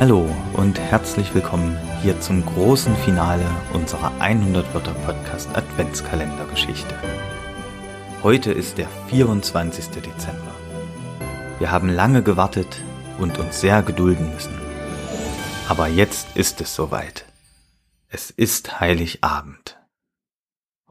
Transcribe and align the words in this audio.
Hallo 0.00 0.28
und 0.54 0.80
herzlich 0.80 1.32
willkommen 1.36 1.78
hier 2.02 2.20
zum 2.20 2.44
großen 2.44 2.96
Finale 2.96 3.46
unserer 3.72 4.10
100 4.20 4.74
Wörter 4.74 4.92
Podcast 4.92 5.56
Adventskalendergeschichte. 5.56 6.96
Heute 8.24 8.50
ist 8.50 8.76
der 8.76 8.88
24. 9.08 9.90
Dezember. 9.90 10.52
Wir 11.60 11.70
haben 11.70 11.88
lange 11.88 12.24
gewartet 12.24 12.82
und 13.18 13.38
uns 13.38 13.60
sehr 13.60 13.82
gedulden 13.82 14.34
müssen. 14.34 14.58
Aber 15.68 15.86
jetzt 15.86 16.36
ist 16.36 16.60
es 16.60 16.74
soweit. 16.74 17.24
Es 18.08 18.30
ist 18.30 18.80
Heiligabend. 18.80 19.78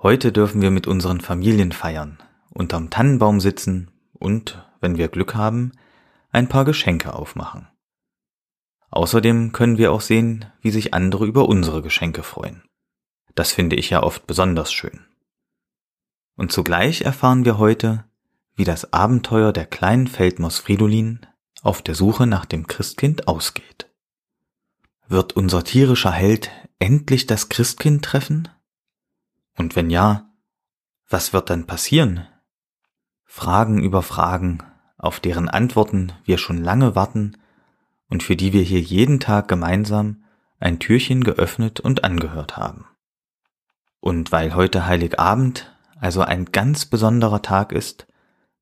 Heute 0.01 0.31
dürfen 0.31 0.61
wir 0.61 0.71
mit 0.71 0.87
unseren 0.87 1.19
Familien 1.19 1.73
feiern, 1.73 2.19
unterm 2.51 2.89
Tannenbaum 2.89 3.41
sitzen 3.41 3.91
und, 4.13 4.65
wenn 4.79 4.97
wir 4.97 5.09
Glück 5.09 5.35
haben, 5.35 5.73
ein 6.31 6.47
paar 6.47 6.63
Geschenke 6.63 7.13
aufmachen. 7.13 7.67
Außerdem 8.93 9.53
können 9.53 9.79
wir 9.79 9.91
auch 9.91 10.01
sehen, 10.01 10.45
wie 10.61 10.69
sich 10.69 10.93
andere 10.93 11.25
über 11.25 11.49
unsere 11.49 11.81
Geschenke 11.81 12.21
freuen. 12.21 12.61
Das 13.33 13.51
finde 13.51 13.75
ich 13.75 13.89
ja 13.89 14.03
oft 14.03 14.27
besonders 14.27 14.71
schön. 14.71 15.03
Und 16.35 16.51
zugleich 16.51 17.01
erfahren 17.01 17.43
wir 17.43 17.57
heute, 17.57 18.05
wie 18.53 18.65
das 18.65 18.93
Abenteuer 18.93 19.51
der 19.51 19.65
kleinen 19.65 20.05
Feldmaus 20.05 20.59
Fridolin 20.59 21.25
auf 21.63 21.81
der 21.81 21.95
Suche 21.95 22.27
nach 22.27 22.45
dem 22.45 22.67
Christkind 22.67 23.27
ausgeht. 23.27 23.89
Wird 25.07 25.33
unser 25.33 25.63
tierischer 25.63 26.11
Held 26.11 26.51
endlich 26.77 27.25
das 27.25 27.49
Christkind 27.49 28.05
treffen? 28.05 28.47
Und 29.57 29.75
wenn 29.75 29.89
ja, 29.89 30.29
was 31.09 31.33
wird 31.33 31.49
dann 31.49 31.65
passieren? 31.65 32.27
Fragen 33.25 33.81
über 33.81 34.03
Fragen, 34.03 34.59
auf 34.99 35.19
deren 35.19 35.49
Antworten 35.49 36.13
wir 36.25 36.37
schon 36.37 36.59
lange 36.59 36.93
warten 36.93 37.37
und 38.09 38.23
für 38.23 38.35
die 38.35 38.53
wir 38.53 38.61
hier 38.61 38.81
jeden 38.81 39.19
Tag 39.19 39.47
gemeinsam 39.47 40.23
ein 40.59 40.79
Türchen 40.79 41.23
geöffnet 41.23 41.79
und 41.79 42.03
angehört 42.03 42.57
haben. 42.57 42.85
Und 43.99 44.31
weil 44.31 44.55
heute 44.55 44.85
Heiligabend 44.85 45.73
also 45.99 46.21
ein 46.21 46.45
ganz 46.45 46.85
besonderer 46.85 47.41
Tag 47.41 47.71
ist, 47.71 48.07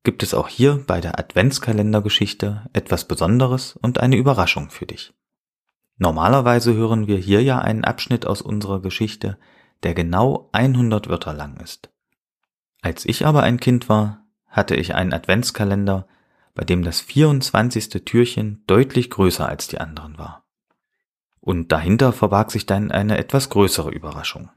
gibt 0.04 0.22
es 0.22 0.34
auch 0.34 0.48
hier 0.48 0.84
bei 0.86 1.00
der 1.00 1.18
Adventskalendergeschichte 1.18 2.68
etwas 2.72 3.06
Besonderes 3.06 3.76
und 3.76 3.98
eine 3.98 4.16
Überraschung 4.16 4.70
für 4.70 4.86
dich. 4.86 5.12
Normalerweise 5.98 6.74
hören 6.74 7.06
wir 7.06 7.18
hier 7.18 7.42
ja 7.42 7.58
einen 7.58 7.84
Abschnitt 7.84 8.26
aus 8.26 8.42
unserer 8.42 8.80
Geschichte, 8.80 9.38
der 9.82 9.94
genau 9.94 10.48
100 10.52 11.08
Wörter 11.08 11.32
lang 11.32 11.56
ist. 11.58 11.90
Als 12.80 13.04
ich 13.04 13.26
aber 13.26 13.42
ein 13.42 13.58
Kind 13.60 13.88
war, 13.88 14.24
hatte 14.46 14.76
ich 14.76 14.94
einen 14.94 15.12
Adventskalender, 15.12 16.06
bei 16.54 16.64
dem 16.64 16.82
das 16.82 17.00
24. 17.00 18.04
Türchen 18.04 18.62
deutlich 18.66 19.10
größer 19.10 19.48
als 19.48 19.68
die 19.68 19.78
anderen 19.78 20.18
war. 20.18 20.44
Und 21.40 21.72
dahinter 21.72 22.12
verbarg 22.12 22.50
sich 22.50 22.66
dann 22.66 22.92
eine 22.92 23.18
etwas 23.18 23.48
größere 23.48 23.90
Überraschung. 23.90 24.50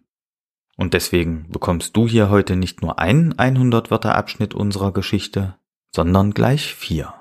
Und 0.77 0.93
deswegen 0.93 1.49
bekommst 1.49 1.95
du 1.95 2.07
hier 2.07 2.29
heute 2.29 2.55
nicht 2.55 2.81
nur 2.81 2.99
einen 2.99 3.39
100 3.39 3.91
Wörter 3.91 4.15
Abschnitt 4.15 4.53
unserer 4.53 4.91
Geschichte, 4.91 5.55
sondern 5.91 6.33
gleich 6.33 6.75
vier. 6.75 7.13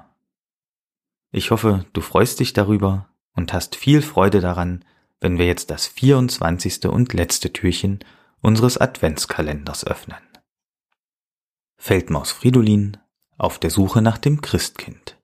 Ich 1.31 1.51
hoffe, 1.51 1.87
du 1.93 2.01
freust 2.01 2.41
dich 2.41 2.53
darüber 2.53 3.09
und 3.35 3.53
hast 3.53 3.77
viel 3.77 4.03
Freude 4.03 4.41
daran, 4.41 4.85
wenn 5.21 5.39
wir 5.39 5.47
jetzt 5.47 5.71
das 5.71 5.87
24. 5.87 6.87
und 6.87 7.13
letzte 7.13 7.53
Türchen 7.53 8.01
unseres 8.41 8.77
Adventskalenders 8.77 9.87
öffnen. 9.87 10.19
Feldmaus 11.77 12.31
Fridolin 12.31 12.99
auf 13.37 13.59
der 13.59 13.71
Suche 13.71 14.03
nach 14.03 14.19
dem 14.19 14.41
Christkind. 14.41 15.19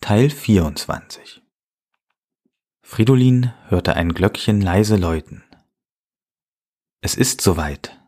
Teil 0.00 0.30
24 0.30 1.42
Fridolin 2.82 3.52
hörte 3.68 3.94
ein 3.94 4.12
Glöckchen 4.12 4.60
leise 4.60 4.96
läuten. 4.96 5.42
Es 7.00 7.14
ist 7.14 7.40
soweit, 7.40 8.00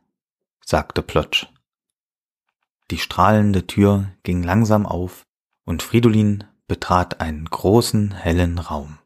sagte 0.65 1.03
Plotsch. 1.03 1.47
Die 2.91 2.99
strahlende 2.99 3.67
Tür 3.67 4.13
ging 4.23 4.43
langsam 4.43 4.87
auf 4.87 5.27
und 5.65 5.83
Fridolin 5.83 6.45
betrat 6.69 7.21
einen 7.21 7.47
großen, 7.47 8.13
hellen 8.13 8.59
Raum. 8.59 8.99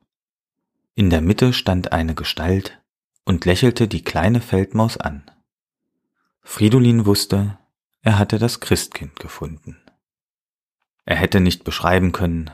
In 0.95 1.11
der 1.11 1.23
Mitte 1.23 1.53
stand 1.53 1.93
eine 1.93 2.15
Gestalt 2.15 2.81
und 3.25 3.45
lächelte 3.45 3.89
die 3.89 4.03
kleine 4.03 4.41
Feldmaus 4.41 4.97
an. 4.97 5.31
Fridolin 6.43 7.07
wusste, 7.07 7.59
er 8.03 8.19
hatte 8.19 8.39
das 8.39 8.61
Christkind 8.61 9.17
gefunden. 9.21 9.81
Er 11.05 11.17
hätte 11.17 11.41
nicht 11.41 11.65
beschreiben 11.65 12.13
können, 12.13 12.51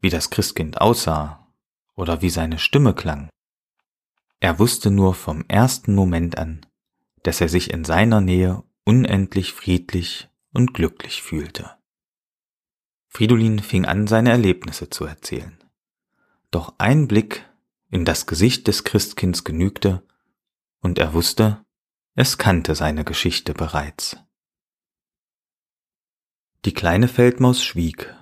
wie 0.00 0.10
das 0.10 0.30
Christkind 0.30 0.80
aussah 0.80 1.46
oder 1.94 2.22
wie 2.22 2.30
seine 2.30 2.58
Stimme 2.58 2.94
klang. 2.94 3.28
Er 4.40 4.58
wusste 4.58 4.90
nur 4.90 5.14
vom 5.14 5.44
ersten 5.48 5.94
Moment 5.94 6.38
an, 6.38 6.64
dass 7.22 7.40
er 7.40 7.48
sich 7.48 7.70
in 7.70 7.84
seiner 7.84 8.20
Nähe 8.20 8.62
unendlich 8.84 9.52
friedlich 9.52 10.28
und 10.52 10.74
glücklich 10.74 11.22
fühlte. 11.22 11.76
Fridolin 13.08 13.60
fing 13.60 13.86
an, 13.86 14.06
seine 14.06 14.30
Erlebnisse 14.30 14.90
zu 14.90 15.04
erzählen. 15.04 15.58
Doch 16.50 16.74
ein 16.78 17.08
Blick 17.08 17.44
in 17.90 18.04
das 18.04 18.26
Gesicht 18.26 18.68
des 18.68 18.84
Christkinds 18.84 19.44
genügte, 19.44 20.02
und 20.80 20.98
er 20.98 21.14
wusste, 21.14 21.64
es 22.14 22.38
kannte 22.38 22.74
seine 22.74 23.04
Geschichte 23.04 23.54
bereits. 23.54 24.18
Die 26.66 26.74
kleine 26.74 27.06
Feldmaus 27.06 27.62
schwieg 27.62 28.12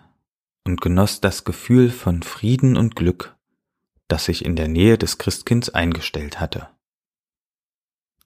und 0.65 0.83
genoss 0.83 1.23
das 1.23 1.45
Gefühl 1.45 1.91
von 1.91 2.23
Frieden 2.23 2.77
und 2.77 2.95
Glück, 2.95 3.35
das 4.07 4.27
sich 4.27 4.45
in 4.45 4.55
der 4.55 4.69
Nähe 4.69 4.99
des 4.99 5.17
Christkinds 5.17 5.71
eingestellt 5.71 6.41
hatte. 6.41 6.69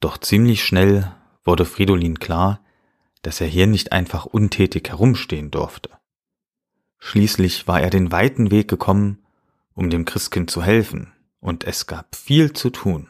Doch 0.01 0.19
ziemlich 0.19 0.65
schnell 0.65 1.15
wurde 1.45 1.65
Fridolin 1.65 2.19
klar, 2.19 2.65
dass 3.23 3.41
er 3.41 3.47
hier 3.47 3.69
nicht 3.69 3.93
einfach 3.93 4.27
untätig 4.27 4.89
herumstehen 4.89 5.53
durfte. 5.53 5.91
Schließlich 6.99 7.69
war 7.69 7.81
er 7.81 7.91
den 7.91 8.11
weiten 8.11 8.51
Weg 8.51 8.67
gekommen, 8.67 9.25
um 9.73 9.89
dem 9.89 10.05
Christkind 10.05 10.51
zu 10.51 10.65
helfen, 10.65 11.13
und 11.39 11.63
es 11.63 11.87
gab 11.87 12.17
viel 12.17 12.53
zu 12.55 12.71
tun. 12.71 13.09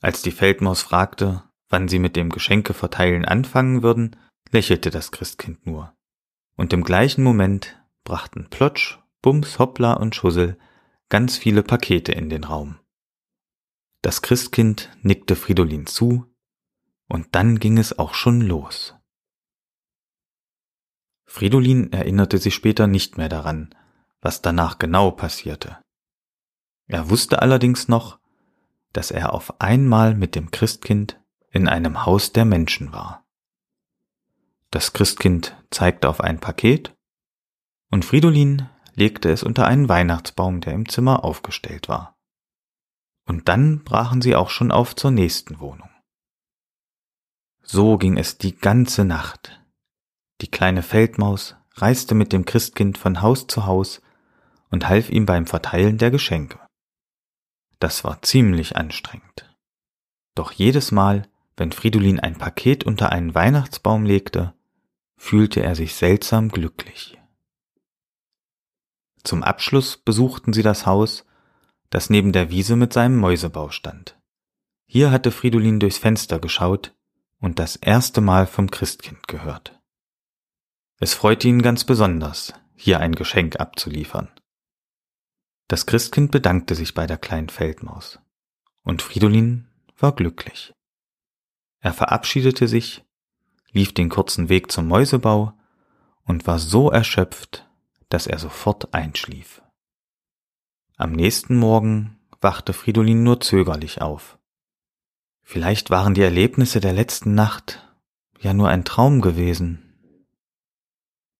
Als 0.00 0.20
die 0.20 0.32
Feldmaus 0.32 0.82
fragte, 0.82 1.44
wann 1.68 1.86
sie 1.86 2.00
mit 2.00 2.16
dem 2.16 2.30
Geschenkeverteilen 2.30 3.24
anfangen 3.24 3.84
würden, 3.84 4.16
lächelte 4.50 4.90
das 4.90 5.12
Christkind 5.12 5.66
nur. 5.66 5.94
Und 6.56 6.72
im 6.72 6.84
gleichen 6.84 7.22
Moment 7.22 7.80
brachten 8.04 8.48
Plotsch, 8.50 8.98
Bums, 9.22 9.58
Hoppla 9.58 9.94
und 9.94 10.14
Schussel 10.14 10.58
ganz 11.08 11.36
viele 11.36 11.62
Pakete 11.62 12.12
in 12.12 12.30
den 12.30 12.44
Raum. 12.44 12.78
Das 14.02 14.22
Christkind 14.22 14.90
nickte 15.02 15.36
Fridolin 15.36 15.86
zu, 15.86 16.26
und 17.06 17.34
dann 17.34 17.58
ging 17.58 17.76
es 17.76 17.98
auch 17.98 18.14
schon 18.14 18.40
los. 18.40 18.94
Fridolin 21.26 21.92
erinnerte 21.92 22.38
sich 22.38 22.54
später 22.54 22.86
nicht 22.86 23.18
mehr 23.18 23.28
daran, 23.28 23.74
was 24.20 24.42
danach 24.42 24.78
genau 24.78 25.10
passierte. 25.10 25.78
Er 26.86 27.10
wusste 27.10 27.42
allerdings 27.42 27.88
noch, 27.88 28.18
dass 28.92 29.10
er 29.10 29.32
auf 29.32 29.60
einmal 29.60 30.14
mit 30.14 30.34
dem 30.34 30.50
Christkind 30.50 31.20
in 31.50 31.68
einem 31.68 32.04
Haus 32.04 32.32
der 32.32 32.44
Menschen 32.44 32.92
war. 32.92 33.24
Das 34.70 34.92
Christkind 34.92 35.56
zeigte 35.70 36.08
auf 36.08 36.20
ein 36.20 36.40
Paket 36.40 36.94
und 37.90 38.04
Fridolin 38.04 38.68
legte 38.94 39.30
es 39.30 39.42
unter 39.42 39.66
einen 39.66 39.88
Weihnachtsbaum, 39.88 40.60
der 40.60 40.74
im 40.74 40.88
Zimmer 40.88 41.24
aufgestellt 41.24 41.88
war. 41.88 42.16
Und 43.26 43.48
dann 43.48 43.82
brachen 43.82 44.22
sie 44.22 44.36
auch 44.36 44.50
schon 44.50 44.70
auf 44.70 44.94
zur 44.94 45.10
nächsten 45.10 45.60
Wohnung. 45.60 45.90
So 47.62 47.98
ging 47.98 48.16
es 48.16 48.38
die 48.38 48.56
ganze 48.56 49.04
Nacht. 49.04 49.60
Die 50.40 50.50
kleine 50.50 50.82
Feldmaus 50.82 51.56
reiste 51.74 52.14
mit 52.14 52.32
dem 52.32 52.44
Christkind 52.44 52.98
von 52.98 53.22
Haus 53.22 53.46
zu 53.46 53.66
Haus 53.66 54.00
und 54.70 54.88
half 54.88 55.10
ihm 55.10 55.26
beim 55.26 55.46
Verteilen 55.46 55.98
der 55.98 56.10
Geschenke. 56.10 56.58
Das 57.78 58.04
war 58.04 58.22
ziemlich 58.22 58.76
anstrengend. 58.76 59.54
Doch 60.34 60.52
jedes 60.52 60.92
Mal, 60.92 61.28
wenn 61.56 61.72
Fridolin 61.72 62.20
ein 62.20 62.36
Paket 62.36 62.84
unter 62.84 63.10
einen 63.10 63.34
Weihnachtsbaum 63.34 64.04
legte, 64.04 64.54
fühlte 65.20 65.62
er 65.62 65.76
sich 65.76 65.96
seltsam 65.96 66.48
glücklich. 66.48 67.20
Zum 69.22 69.42
Abschluss 69.42 69.98
besuchten 69.98 70.54
sie 70.54 70.62
das 70.62 70.86
Haus, 70.86 71.26
das 71.90 72.08
neben 72.08 72.32
der 72.32 72.48
Wiese 72.48 72.74
mit 72.74 72.94
seinem 72.94 73.18
Mäusebau 73.18 73.68
stand. 73.68 74.18
Hier 74.86 75.10
hatte 75.10 75.30
Fridolin 75.30 75.78
durchs 75.78 75.98
Fenster 75.98 76.38
geschaut 76.38 76.96
und 77.38 77.58
das 77.58 77.76
erste 77.76 78.22
Mal 78.22 78.46
vom 78.46 78.70
Christkind 78.70 79.28
gehört. 79.28 79.78
Es 80.98 81.12
freute 81.12 81.48
ihn 81.48 81.60
ganz 81.60 81.84
besonders, 81.84 82.54
hier 82.74 82.98
ein 82.98 83.14
Geschenk 83.14 83.60
abzuliefern. 83.60 84.30
Das 85.68 85.84
Christkind 85.84 86.30
bedankte 86.30 86.74
sich 86.74 86.94
bei 86.94 87.06
der 87.06 87.18
kleinen 87.18 87.50
Feldmaus, 87.50 88.18
und 88.84 89.02
Fridolin 89.02 89.68
war 89.98 90.14
glücklich. 90.14 90.72
Er 91.80 91.92
verabschiedete 91.92 92.66
sich 92.66 93.04
lief 93.72 93.94
den 93.94 94.08
kurzen 94.08 94.48
Weg 94.48 94.70
zum 94.70 94.88
Mäusebau 94.88 95.52
und 96.24 96.46
war 96.46 96.58
so 96.58 96.90
erschöpft, 96.90 97.68
dass 98.08 98.26
er 98.26 98.38
sofort 98.38 98.94
einschlief. 98.94 99.62
Am 100.96 101.12
nächsten 101.12 101.56
Morgen 101.56 102.18
wachte 102.40 102.72
Fridolin 102.72 103.22
nur 103.22 103.40
zögerlich 103.40 104.02
auf. 104.02 104.38
Vielleicht 105.42 105.90
waren 105.90 106.14
die 106.14 106.22
Erlebnisse 106.22 106.80
der 106.80 106.92
letzten 106.92 107.34
Nacht 107.34 107.86
ja 108.38 108.54
nur 108.54 108.68
ein 108.68 108.84
Traum 108.84 109.20
gewesen. 109.20 109.94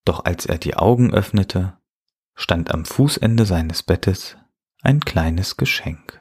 Doch 0.05 0.25
als 0.25 0.47
er 0.47 0.59
die 0.59 0.77
Augen 0.77 1.13
öffnete, 1.13 1.79
stand 2.35 2.71
am 2.71 2.85
Fußende 2.85 3.45
seines 3.45 3.83
Bettes 3.83 4.37
ein 4.83 5.01
kleines 5.01 5.57
Geschenk. 5.57 6.21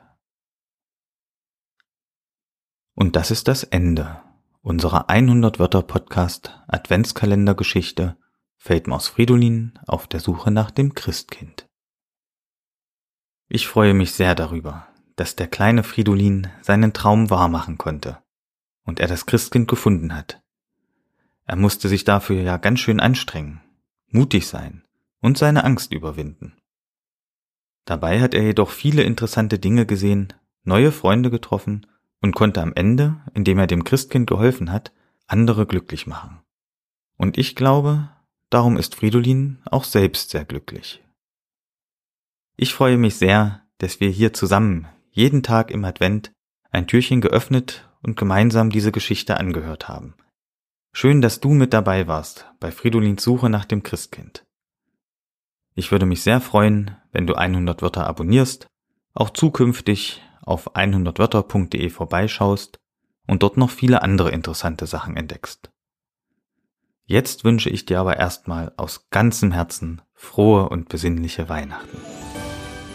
Und 2.94 3.16
das 3.16 3.32
ist 3.32 3.48
das 3.48 3.64
Ende 3.64 4.22
unserer 4.62 5.10
100 5.10 5.58
Wörter 5.58 5.82
Podcast 5.82 6.60
Adventskalendergeschichte 6.68 8.18
Feldmaus 8.58 9.08
Fridolin 9.08 9.80
auf 9.88 10.06
der 10.06 10.20
Suche 10.20 10.52
nach 10.52 10.70
dem 10.70 10.96
Christkind. 10.96 11.70
Ich 13.48 13.68
freue 13.68 13.94
mich 13.94 14.12
sehr 14.12 14.36
darüber, 14.36 14.88
dass 15.16 15.38
der 15.38 15.48
kleine 15.48 15.84
Fridolin 15.84 16.48
seinen 16.62 16.92
Traum 16.92 17.30
wahrmachen 17.30 17.78
konnte 17.78 18.22
und 18.84 19.00
er 19.00 19.08
das 19.08 19.26
Christkind 19.26 19.70
gefunden 19.70 20.14
hat. 20.14 20.42
Er 21.46 21.56
musste 21.56 21.88
sich 21.88 22.04
dafür 22.04 22.42
ja 22.42 22.58
ganz 22.58 22.82
schön 22.82 23.00
anstrengen, 23.00 23.62
mutig 24.08 24.48
sein 24.48 24.84
und 25.22 25.38
seine 25.38 25.64
Angst 25.64 25.94
überwinden. 25.94 26.58
Dabei 27.86 28.20
hat 28.20 28.34
er 28.34 28.44
jedoch 28.44 28.72
viele 28.72 29.04
interessante 29.04 29.58
Dinge 29.58 29.86
gesehen, 29.86 30.34
neue 30.64 30.92
Freunde 30.92 31.32
getroffen 31.32 31.88
und 32.22 32.36
konnte 32.36 32.62
am 32.62 32.74
Ende, 32.74 33.22
indem 33.34 33.60
er 33.60 33.68
dem 33.68 33.84
Christkind 33.84 34.28
geholfen 34.28 34.72
hat, 34.72 34.92
andere 35.28 35.66
glücklich 35.66 36.08
machen. 36.08 36.42
Und 37.18 37.38
ich 37.38 37.56
glaube, 37.56 38.10
darum 38.50 38.78
ist 38.78 38.96
Fridolin 38.96 39.60
auch 39.66 39.84
selbst 39.84 40.32
sehr 40.32 40.46
glücklich. 40.46 41.04
Ich 42.56 42.74
freue 42.74 42.98
mich 42.98 43.16
sehr, 43.16 43.62
dass 43.78 44.00
wir 44.00 44.10
hier 44.10 44.34
zusammen 44.34 44.88
jeden 45.12 45.44
Tag 45.44 45.72
im 45.72 45.86
Advent 45.86 46.32
ein 46.72 46.88
Türchen 46.88 47.22
geöffnet 47.22 47.90
und 48.02 48.18
gemeinsam 48.18 48.70
diese 48.70 48.92
Geschichte 48.92 49.38
angehört 49.38 49.88
haben. 49.88 50.16
Schön, 50.92 51.22
dass 51.22 51.40
du 51.40 51.50
mit 51.52 51.74
dabei 51.74 52.08
warst 52.08 52.48
bei 52.60 52.72
Fridolins 52.72 53.24
Suche 53.24 53.50
nach 53.50 53.66
dem 53.66 53.84
Christkind. 53.84 54.46
Ich 55.76 55.92
würde 55.92 56.06
mich 56.06 56.24
sehr 56.24 56.42
freuen, 56.42 56.98
wenn 57.12 57.28
du 57.28 57.36
100 57.36 57.82
Wörter 57.82 58.08
abonnierst, 58.08 58.68
auch 59.14 59.30
zukünftig 59.30 60.22
auf 60.50 60.76
100wörter.de 60.76 61.90
vorbeischaust 61.90 62.80
und 63.28 63.44
dort 63.44 63.58
noch 63.58 63.70
viele 63.70 64.02
andere 64.02 64.32
interessante 64.32 64.88
Sachen 64.88 65.16
entdeckst. 65.16 65.70
Jetzt 67.06 67.44
wünsche 67.44 67.70
ich 67.70 67.86
dir 67.86 68.00
aber 68.00 68.18
erstmal 68.18 68.72
aus 68.78 69.10
ganzem 69.10 69.52
Herzen 69.52 70.02
frohe 70.14 70.70
und 70.70 70.90
besinnliche 70.90 71.50
Weihnachten. 71.50 71.98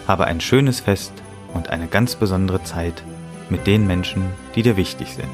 Habe 0.07 0.27
ein 0.27 0.41
schönes 0.41 0.81
Fest 0.81 1.13
und 1.53 1.71
eine 1.71 1.87
ganz 1.87 2.17
besondere 2.17 2.63
Zeit 2.65 3.03
mit 3.49 3.67
den 3.67 3.87
Menschen, 3.87 4.25
die 4.55 4.63
dir 4.63 4.77
wichtig 4.77 5.15
sind. 5.15 5.29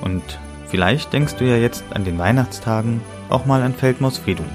Und 0.00 0.22
vielleicht 0.68 1.12
denkst 1.12 1.36
du 1.36 1.44
ja 1.44 1.56
jetzt 1.56 1.84
an 1.90 2.04
den 2.04 2.18
Weihnachtstagen 2.18 3.00
auch 3.28 3.46
mal 3.46 3.62
an 3.62 3.74
Feldmaus 3.74 4.18
Fridolin. 4.18 4.50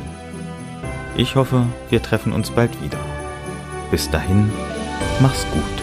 Ich 1.18 1.36
hoffe, 1.36 1.68
wir 1.90 2.02
treffen 2.02 2.34
uns 2.34 2.52
bald 2.52 2.82
wieder. 2.84 3.00
Bis 3.90 4.10
dahin, 4.10 4.52
mach's 5.22 5.46
gut. 5.52 5.75